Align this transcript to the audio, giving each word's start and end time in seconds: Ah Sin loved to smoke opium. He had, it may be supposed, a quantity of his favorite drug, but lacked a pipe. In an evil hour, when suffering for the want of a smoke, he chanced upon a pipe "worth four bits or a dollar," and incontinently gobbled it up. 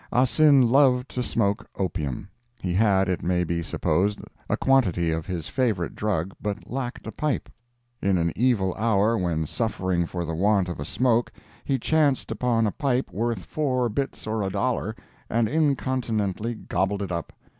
Ah 0.11 0.23
Sin 0.23 0.67
loved 0.67 1.09
to 1.09 1.21
smoke 1.21 1.67
opium. 1.77 2.27
He 2.59 2.73
had, 2.73 3.07
it 3.07 3.21
may 3.21 3.43
be 3.43 3.61
supposed, 3.61 4.17
a 4.49 4.57
quantity 4.57 5.11
of 5.11 5.27
his 5.27 5.47
favorite 5.47 5.93
drug, 5.95 6.33
but 6.41 6.67
lacked 6.67 7.05
a 7.05 7.11
pipe. 7.11 7.49
In 8.01 8.17
an 8.17 8.33
evil 8.35 8.73
hour, 8.79 9.15
when 9.15 9.45
suffering 9.45 10.07
for 10.07 10.23
the 10.25 10.33
want 10.33 10.69
of 10.69 10.79
a 10.79 10.85
smoke, 10.85 11.31
he 11.63 11.77
chanced 11.77 12.31
upon 12.31 12.65
a 12.65 12.71
pipe 12.71 13.11
"worth 13.11 13.45
four 13.45 13.89
bits 13.89 14.25
or 14.25 14.41
a 14.41 14.49
dollar," 14.49 14.95
and 15.29 15.47
incontinently 15.47 16.55
gobbled 16.55 17.03
it 17.03 17.11
up. 17.11 17.31